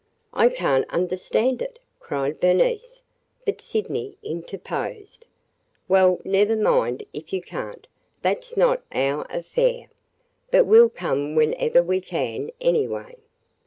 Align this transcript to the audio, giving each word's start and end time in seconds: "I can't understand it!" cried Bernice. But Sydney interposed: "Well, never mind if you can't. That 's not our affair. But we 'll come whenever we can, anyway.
"I 0.33 0.49
can't 0.49 0.89
understand 0.89 1.61
it!" 1.61 1.77
cried 1.99 2.39
Bernice. 2.39 3.01
But 3.45 3.61
Sydney 3.61 4.17
interposed: 4.23 5.27
"Well, 5.87 6.19
never 6.25 6.55
mind 6.55 7.03
if 7.13 7.31
you 7.31 7.39
can't. 7.39 7.85
That 8.23 8.43
's 8.43 8.57
not 8.57 8.81
our 8.91 9.27
affair. 9.29 9.89
But 10.49 10.65
we 10.65 10.79
'll 10.79 10.89
come 10.89 11.35
whenever 11.35 11.83
we 11.83 12.01
can, 12.01 12.49
anyway. 12.59 13.17